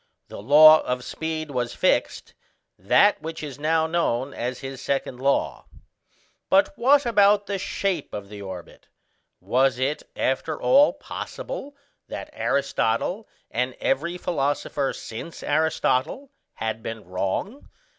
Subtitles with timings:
[0.29, 2.33] The law of speed was fixed:
[2.79, 5.65] that which is now known as his second law.
[6.49, 8.87] But what about the shape of the orbit
[9.39, 11.75] Was it after all possible
[12.07, 17.69] that Aristotle, and every philosopher since Aristotle, had been wrong?